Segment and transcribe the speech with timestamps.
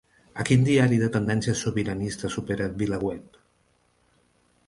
[0.43, 3.39] A quin diari de tendència sobiranista supera VilaWeb?